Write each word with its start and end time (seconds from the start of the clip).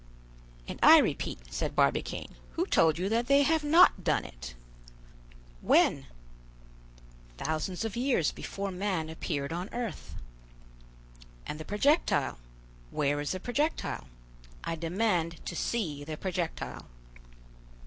"And 0.67 0.79
I 0.81 0.97
repeat," 0.97 1.53
said 1.53 1.75
Barbicane; 1.75 2.33
"who 2.53 2.65
told 2.65 2.97
you 2.97 3.07
that 3.09 3.27
they 3.27 3.43
have 3.43 3.63
not 3.63 4.03
done 4.03 4.25
it?" 4.25 4.55
"When?" 5.61 6.07
"Thousands 7.37 7.85
of 7.85 7.95
years 7.95 8.31
before 8.31 8.71
man 8.71 9.11
appeared 9.11 9.53
on 9.53 9.69
earth." 9.71 10.15
"And 11.45 11.59
the 11.59 11.65
projectile—where 11.65 13.21
is 13.21 13.33
the 13.33 13.39
projectile? 13.39 14.07
I 14.63 14.75
demand 14.75 15.39
to 15.45 15.55
see 15.55 16.03
the 16.03 16.17
projectile." 16.17 16.87